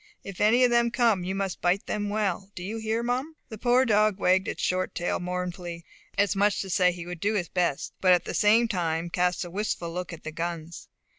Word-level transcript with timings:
If 0.23 0.41
any 0.41 0.63
of 0.63 0.71
them 0.71 0.89
come 0.89 1.23
you 1.23 1.35
must 1.35 1.61
bite 1.61 1.85
them 1.85 2.09
well; 2.09 2.49
do 2.55 2.63
you 2.63 2.77
hear, 2.77 3.03
Mum?" 3.03 3.35
The 3.49 3.59
poor 3.59 3.85
dog 3.85 4.17
wagged 4.17 4.47
his 4.47 4.59
short 4.59 4.95
tail 4.95 5.19
mournfully, 5.19 5.85
as 6.17 6.35
much 6.35 6.55
as 6.55 6.61
to 6.61 6.69
say 6.71 6.91
he 6.91 7.05
would 7.05 7.19
do 7.19 7.35
his 7.35 7.49
best; 7.49 7.93
but 8.01 8.11
at 8.11 8.25
the 8.25 8.33
same 8.33 8.67
time 8.67 9.11
cast 9.11 9.45
a 9.45 9.51
wistful 9.51 9.93
look 9.93 10.11
at 10.11 10.23
the 10.23 10.31
guns. 10.31 10.87